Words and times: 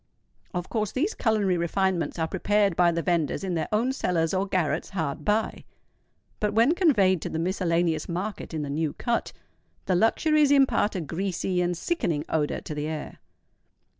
Of 0.51 0.67
course 0.67 0.91
these 0.91 1.13
culinary 1.13 1.57
refinements 1.57 2.17
are 2.17 2.27
prepared 2.27 2.75
by 2.75 2.91
the 2.91 3.03
venders 3.03 3.43
in 3.43 3.53
their 3.53 3.67
own 3.71 3.93
cellars 3.93 4.33
or 4.33 4.47
garrets 4.47 4.89
hard 4.89 5.23
by; 5.23 5.63
but 6.39 6.55
when 6.55 6.73
conveyed 6.73 7.21
to 7.21 7.29
the 7.29 7.37
miscellaneous 7.37 8.09
market 8.09 8.51
in 8.51 8.63
the 8.63 8.69
New 8.71 8.93
Cut, 8.93 9.31
the 9.85 9.93
luxuries 9.93 10.49
impart 10.49 10.95
a 10.95 11.01
greasy 11.01 11.61
and 11.61 11.77
sickening 11.77 12.25
odour 12.29 12.61
to 12.61 12.73
the 12.73 12.87
air. 12.87 13.19